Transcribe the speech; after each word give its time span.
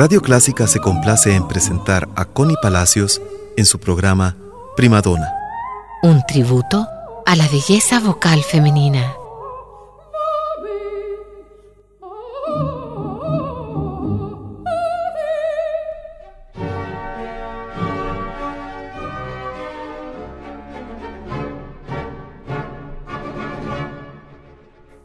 Radio 0.00 0.22
Clásica 0.22 0.68
se 0.68 0.78
complace 0.78 1.34
en 1.34 1.48
presentar 1.48 2.08
a 2.14 2.24
Connie 2.24 2.54
Palacios 2.62 3.20
en 3.56 3.66
su 3.66 3.80
programa 3.80 4.36
Primadona. 4.76 5.28
Un 6.04 6.22
tributo 6.24 6.86
a 7.26 7.34
la 7.34 7.48
belleza 7.48 7.98
vocal 7.98 8.44
femenina. 8.44 9.12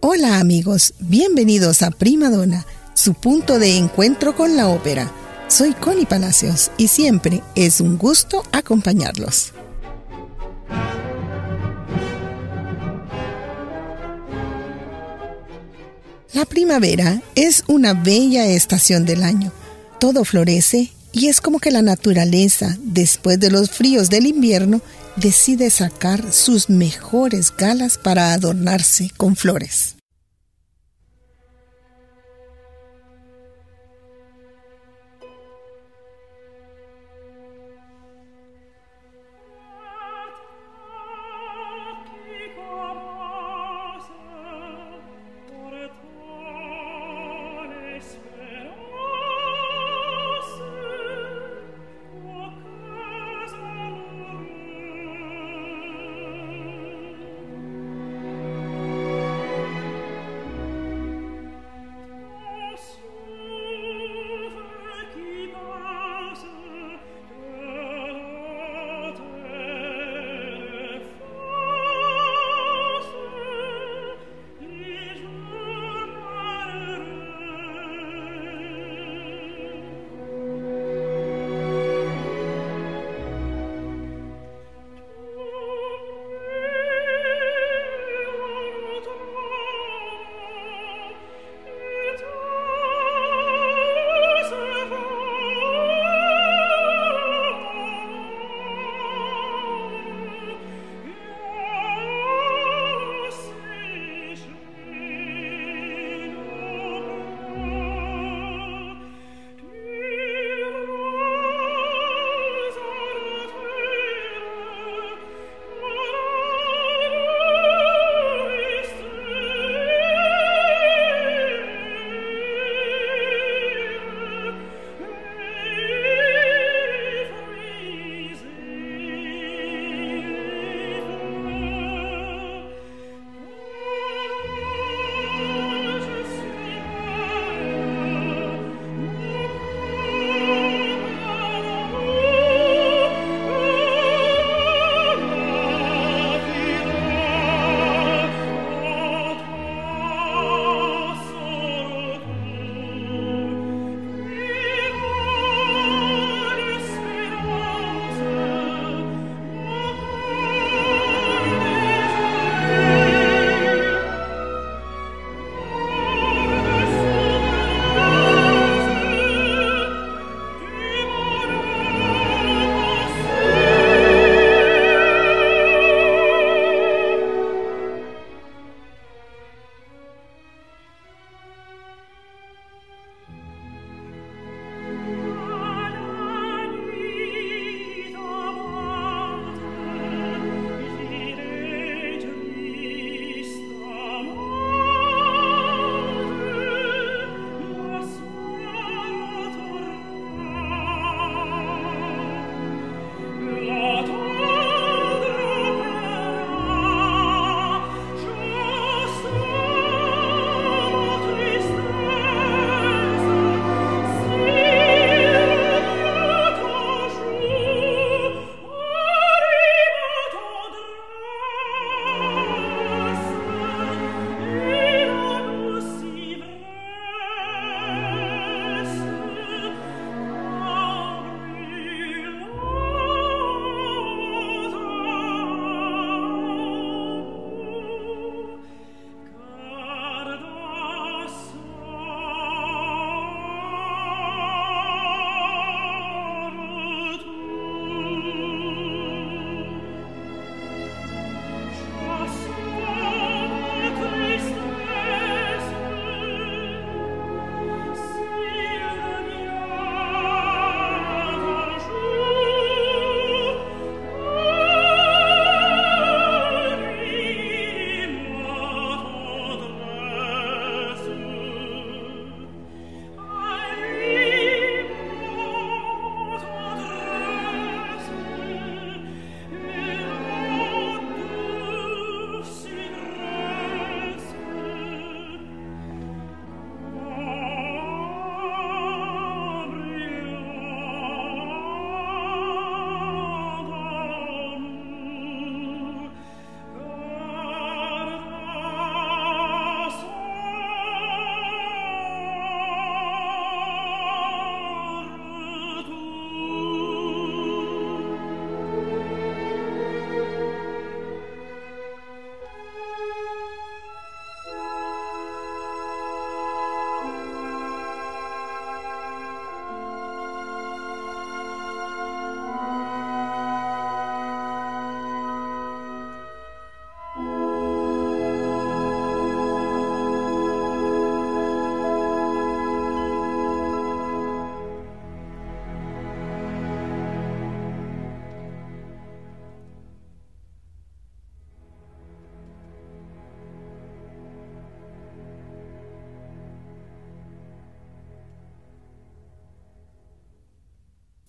Hola 0.01 0.39
amigos, 0.39 0.93
bienvenidos 0.99 1.81
a 1.81 1.89
Primadona 1.89 2.67
su 2.93 3.13
punto 3.13 3.59
de 3.59 3.77
encuentro 3.77 4.35
con 4.35 4.55
la 4.55 4.67
ópera. 4.69 5.11
Soy 5.47 5.73
Connie 5.73 6.05
Palacios 6.05 6.71
y 6.77 6.87
siempre 6.87 7.41
es 7.55 7.81
un 7.81 7.97
gusto 7.97 8.43
acompañarlos. 8.51 9.53
La 16.33 16.45
primavera 16.45 17.21
es 17.35 17.63
una 17.67 17.93
bella 17.93 18.47
estación 18.47 19.05
del 19.05 19.23
año. 19.23 19.51
Todo 19.99 20.25
florece 20.25 20.91
y 21.11 21.27
es 21.27 21.41
como 21.41 21.59
que 21.59 21.69
la 21.69 21.83
naturaleza, 21.83 22.75
después 22.81 23.39
de 23.39 23.51
los 23.51 23.69
fríos 23.69 24.09
del 24.09 24.25
invierno, 24.25 24.81
decide 25.15 25.69
sacar 25.69 26.33
sus 26.33 26.69
mejores 26.69 27.53
galas 27.55 27.99
para 27.99 28.33
adornarse 28.33 29.11
con 29.15 29.35
flores. 29.35 29.95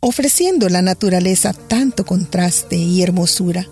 Ofreciendo 0.06 0.68
la 0.68 0.82
naturaleza 0.82 1.54
tanto 1.54 2.04
contraste 2.04 2.76
y 2.76 3.02
hermosura, 3.02 3.66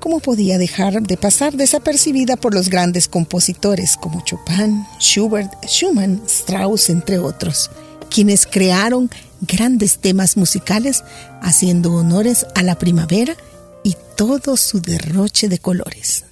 ¿cómo 0.00 0.20
podía 0.20 0.58
dejar 0.58 1.02
de 1.02 1.16
pasar 1.16 1.54
desapercibida 1.54 2.36
por 2.36 2.52
los 2.52 2.68
grandes 2.68 3.08
compositores 3.08 3.96
como 3.96 4.22
Chopin, 4.22 4.84
Schubert, 5.00 5.50
Schumann, 5.64 6.20
Strauss, 6.26 6.90
entre 6.90 7.18
otros, 7.18 7.70
quienes 8.10 8.46
crearon 8.46 9.10
grandes 9.40 9.96
temas 9.96 10.36
musicales 10.36 11.04
haciendo 11.40 11.94
honores 11.94 12.44
a 12.54 12.62
la 12.62 12.78
primavera 12.78 13.34
y 13.82 13.96
todo 14.14 14.58
su 14.58 14.82
derroche 14.82 15.48
de 15.48 15.58
colores. 15.58 16.27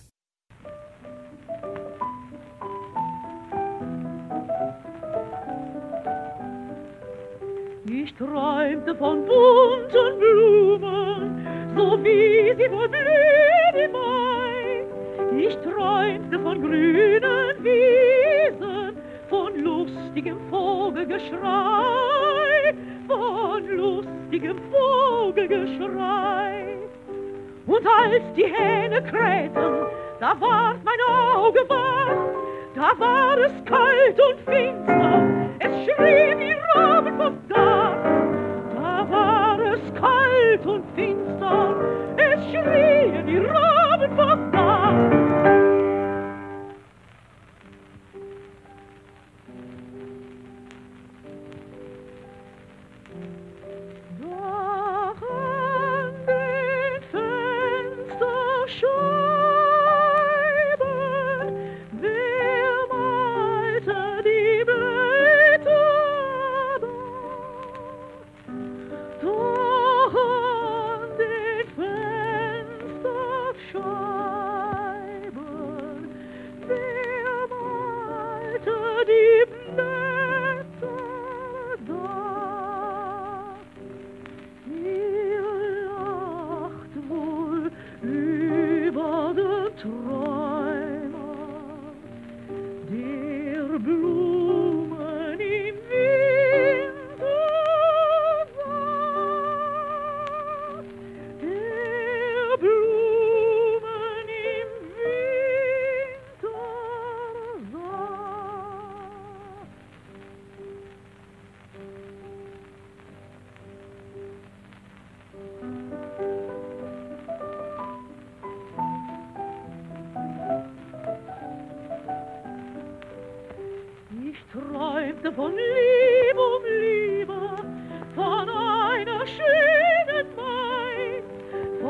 Träumte 8.18 8.94
von 8.94 9.26
bunten 9.26 10.18
Blumen, 10.18 11.46
so 11.76 12.02
wie 12.02 12.54
sie 12.56 12.70
wohl 12.70 12.88
blühen 12.88 13.76
im 13.84 13.92
Mai. 13.92 14.86
Ich 15.38 15.54
träumte 15.58 16.38
von 16.38 16.62
grünen 16.62 17.62
Wiesen, 17.62 18.96
von 19.28 19.62
lustigem 19.62 20.38
Vogelgeschrei, 20.48 22.74
von 23.06 23.68
lustigem 23.76 24.56
Vogelgeschrei. 24.70 26.78
Und 27.66 27.86
als 27.86 28.22
die 28.34 28.46
Hähne 28.46 29.02
krähten, 29.02 29.84
da 30.20 30.40
ward 30.40 30.82
mein 30.84 31.00
Auge 31.06 31.68
wach, 31.68 32.16
da 32.74 32.98
war 32.98 33.36
es 33.38 33.52
kalt 33.66 34.18
und 34.18 34.40
finster, 34.46 35.22
es 35.58 35.84
schrie 35.84 36.45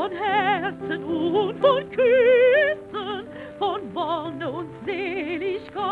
von 0.06 0.16
Herzen 0.16 1.04
und 1.04 1.58
von 1.58 1.90
Küssen, 1.90 3.26
von 3.58 3.94
Wonne 3.94 4.50
und 4.50 4.68
Seligkeit, 4.84 5.82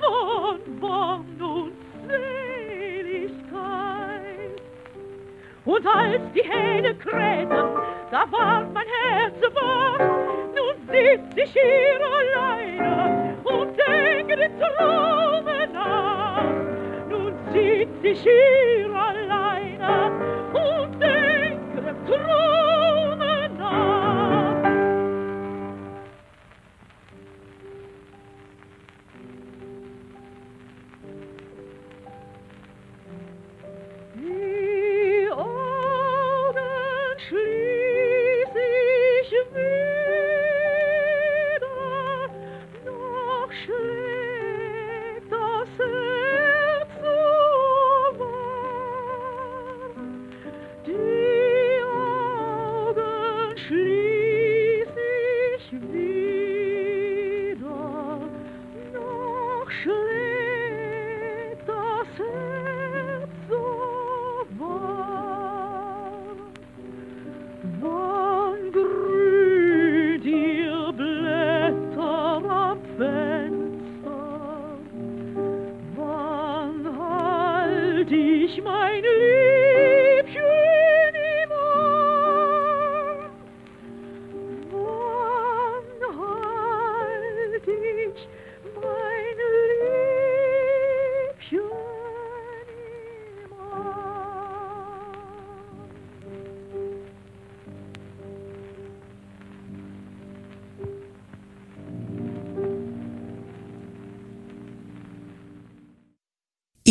von 0.00 0.58
Wonne 0.80 1.44
und 1.44 1.72
Seligkeit. 2.06 3.50
Und 5.66 5.86
als 5.86 6.22
die 6.34 6.42
Hähne 6.42 6.94
krähten, 6.94 7.66
da 8.10 8.24
war 8.30 8.64
mein 8.72 8.86
Herz 9.02 9.34
wach, 9.54 9.98
nun 10.56 10.76
sitz 10.86 11.36
ich 11.36 11.52
hier 11.52 12.00
alleine 12.00 13.36
und 13.44 13.76
denke 13.76 14.36
den 14.36 14.58
Traume 14.58 15.68
nach. 15.70 16.44
Nun 17.10 17.34
sitz 17.52 18.02
ich 18.02 18.22
hier 18.22 18.97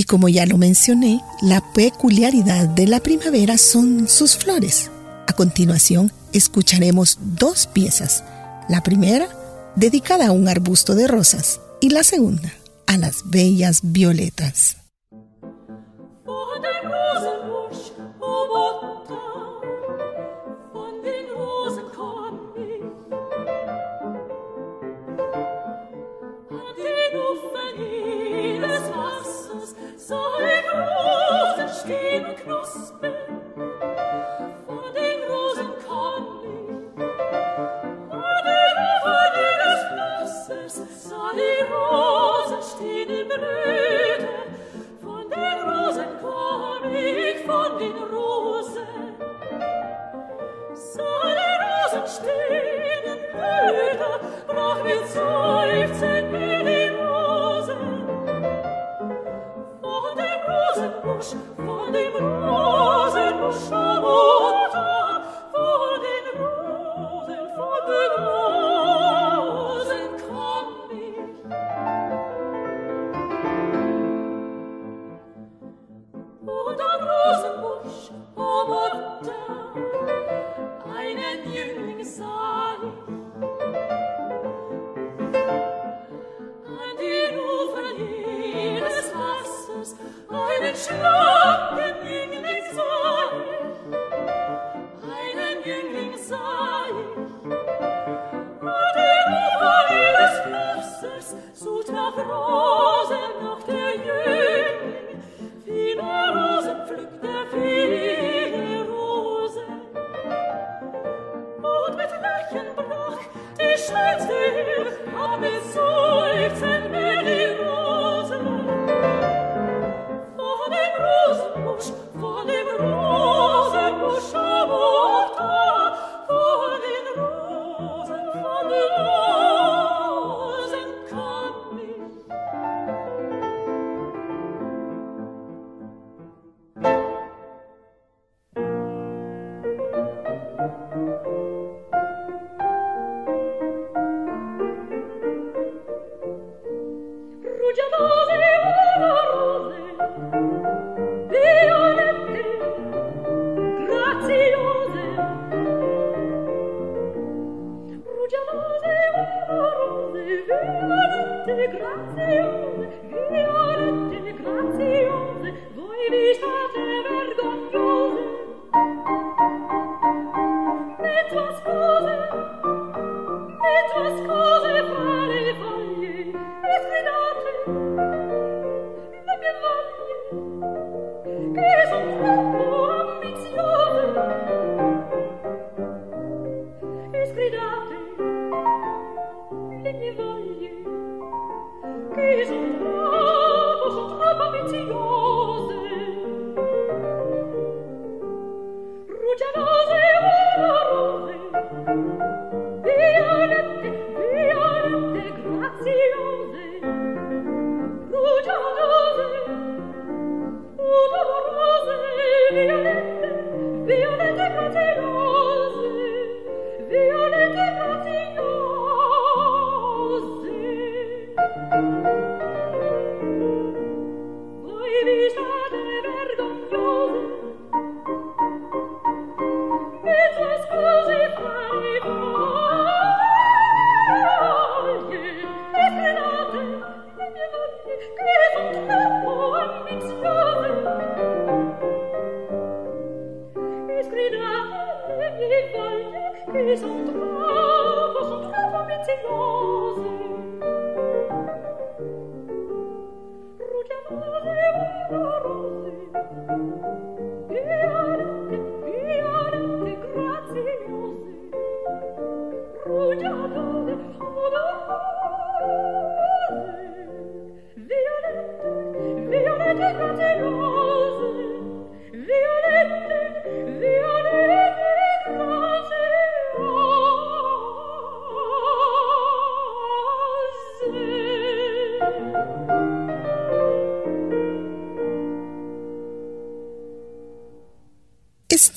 como 0.08 0.30
ya 0.30 0.46
lo 0.46 0.58
mencioné, 0.58 1.22
la 1.42 1.62
peculiaridad 1.74 2.68
de 2.70 2.88
la 2.88 3.02
primavera 3.02 3.58
son 3.58 4.08
sus 4.08 4.38
flores. 4.38 4.90
A 5.28 5.34
continuación, 5.34 6.12
escucharemos 6.32 7.20
dos 7.22 7.68
piezas. 7.68 8.24
La 8.70 8.82
primera, 8.82 9.28
dedicada 9.76 10.28
a 10.28 10.32
un 10.32 10.48
arbusto 10.48 10.96
de 10.96 11.08
rosas, 11.08 11.60
y 11.82 11.90
la 11.90 12.04
segunda, 12.04 12.52
a 12.88 12.98
las 12.98 13.30
bellas 13.30 13.82
violetas. 13.84 14.78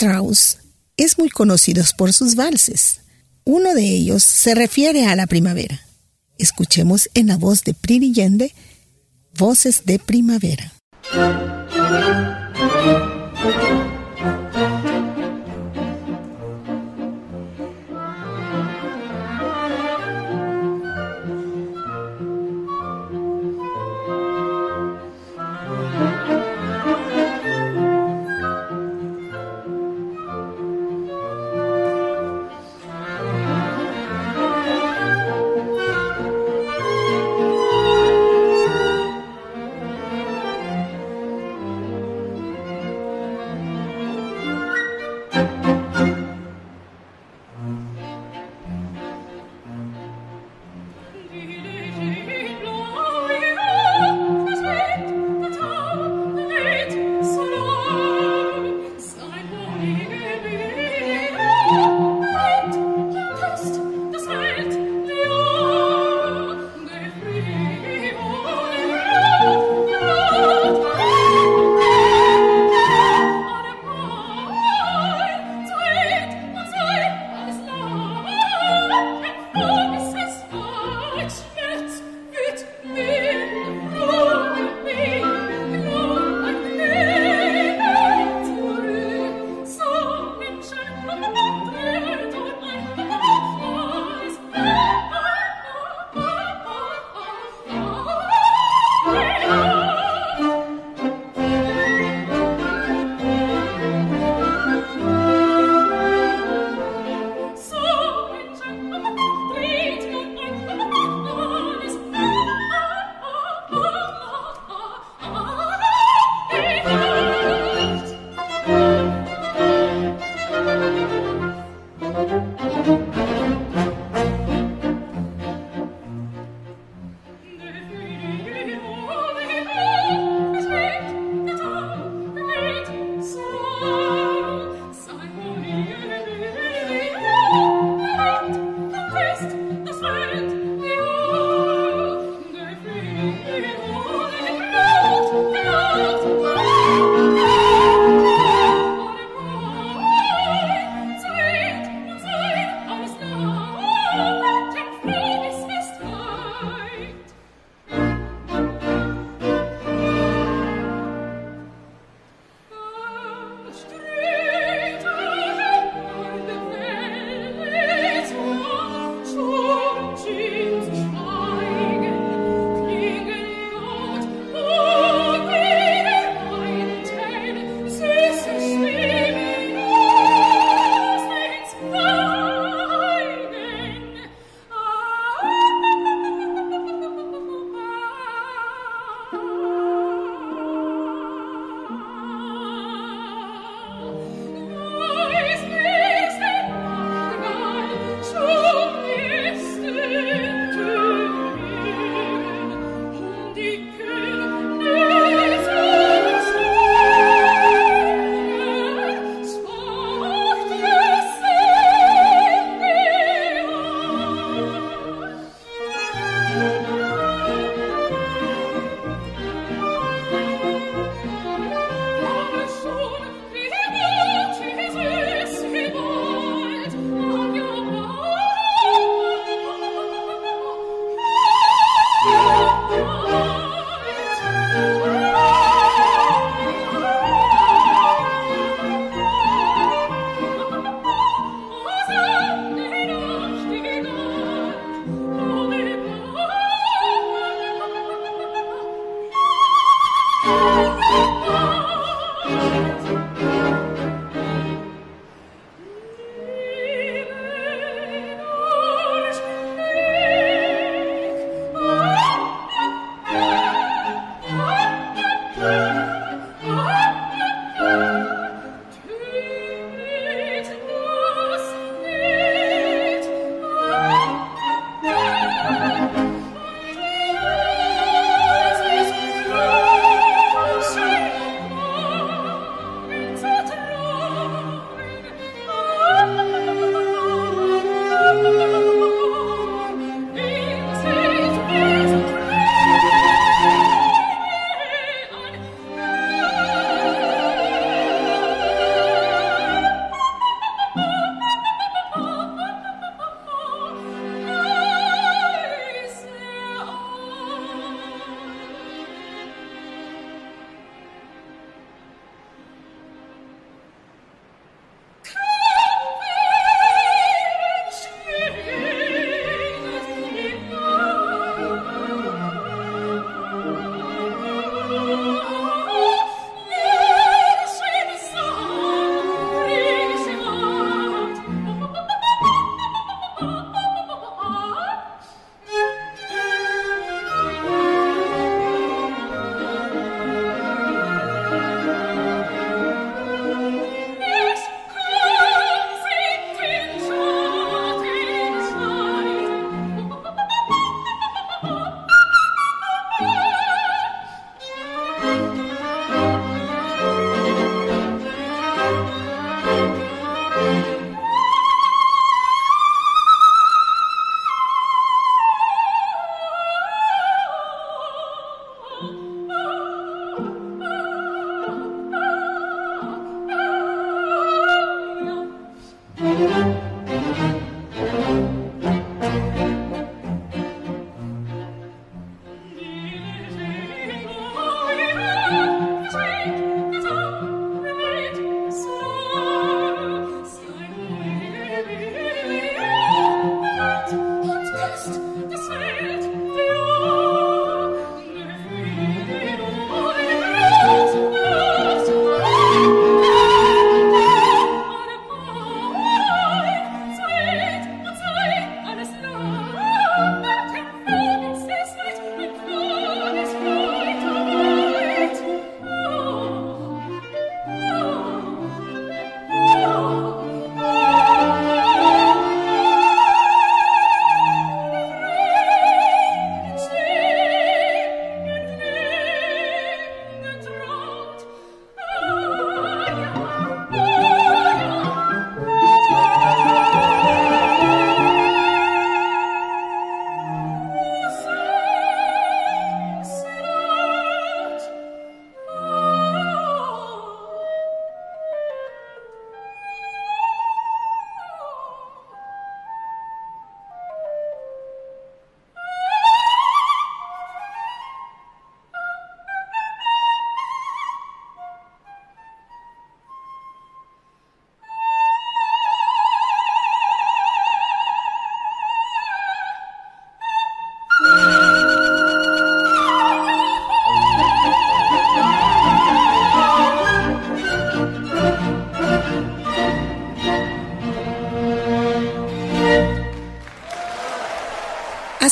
Strauss 0.00 0.56
es 0.96 1.18
muy 1.18 1.28
conocido 1.28 1.84
por 1.98 2.14
sus 2.14 2.34
valses. 2.34 3.02
Uno 3.44 3.74
de 3.74 3.84
ellos 3.84 4.24
se 4.24 4.54
refiere 4.54 5.04
a 5.04 5.14
la 5.14 5.26
primavera. 5.26 5.78
Escuchemos 6.38 7.10
en 7.12 7.26
la 7.26 7.36
voz 7.36 7.64
de 7.64 7.74
Priri 7.74 8.10
Yende, 8.10 8.54
Voces 9.36 9.84
de 9.84 9.98
Primavera. 9.98 10.72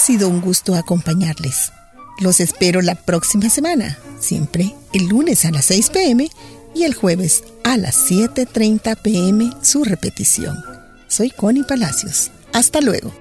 Sido 0.09 0.31
un 0.31 0.41
gusto 0.41 0.75
acompañarles. 0.75 1.71
Los 2.19 2.41
espero 2.41 2.81
la 2.81 2.95
próxima 2.95 3.51
semana, 3.51 3.99
siempre 4.19 4.75
el 4.95 5.07
lunes 5.07 5.45
a 5.45 5.51
las 5.51 5.67
6 5.67 5.91
pm 5.91 6.31
y 6.75 6.85
el 6.85 6.95
jueves 6.95 7.45
a 7.63 7.77
las 7.77 8.11
7.30 8.11 9.03
pm 9.03 9.53
su 9.61 9.85
repetición. 9.85 10.57
Soy 11.09 11.29
Connie 11.29 11.63
Palacios. 11.63 12.31
Hasta 12.55 12.81
luego. 12.81 13.13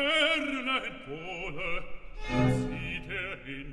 Erne 0.00 0.76
in 0.86 0.96
Pole, 1.06 1.82
zieht 2.68 3.08
hin. 3.44 3.70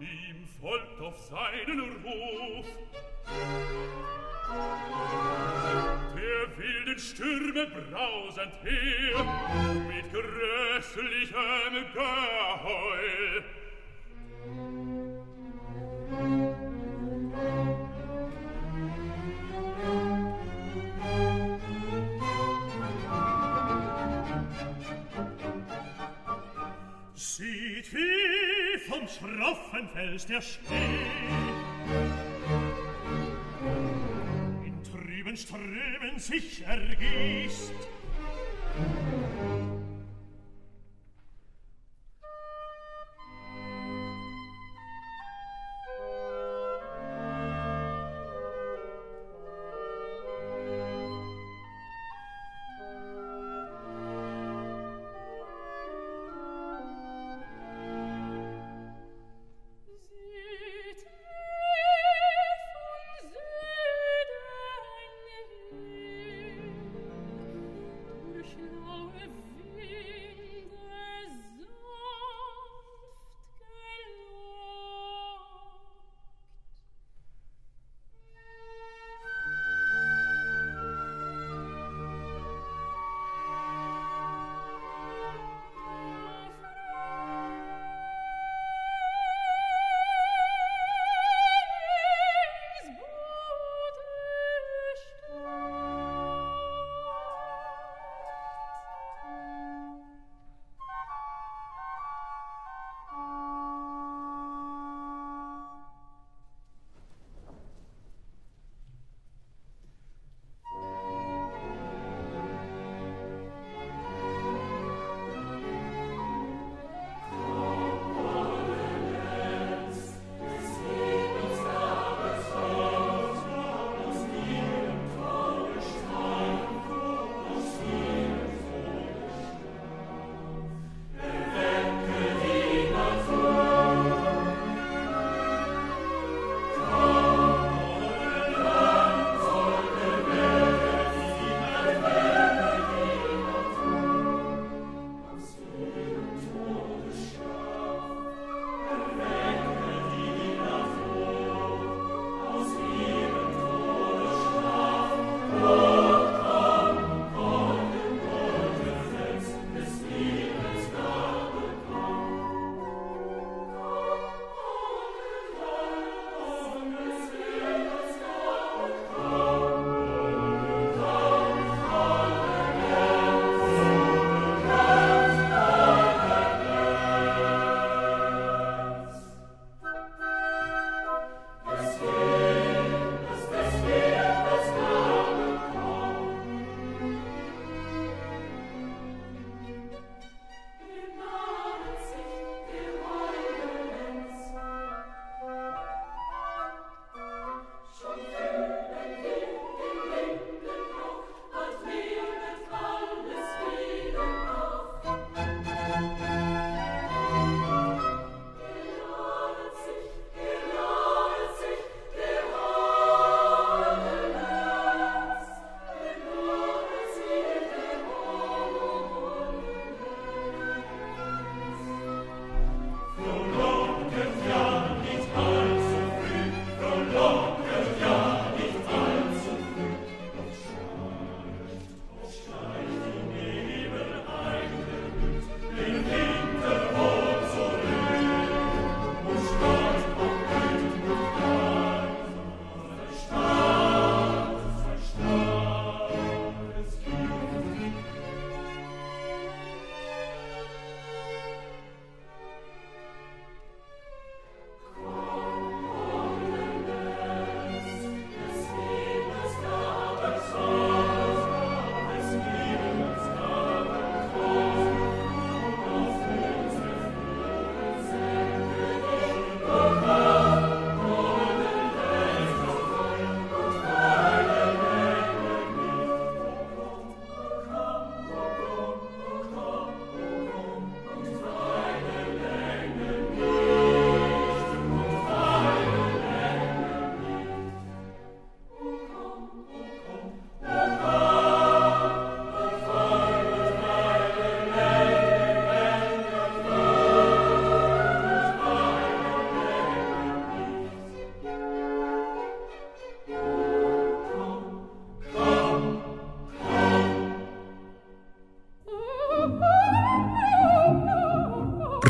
Ihm 0.00 0.46
folgt 0.60 1.00
auf 1.00 1.18
seinen 1.18 1.80
Ruf, 1.80 2.66
der 6.14 6.42
wilden 6.56 6.98
Stürme 6.98 7.66
brausend 7.66 8.54
her, 8.62 9.24
mit 9.88 10.06
grässlichem 10.12 11.74
Geheul, 11.92 13.44
schroffen 29.18 29.88
fällt 29.92 30.28
der 30.28 30.40
Schnee. 30.40 31.06
In 34.64 34.82
trüben 34.82 35.36
Strömen 35.36 36.18
sich 36.18 36.64
ergießt, 36.64 37.74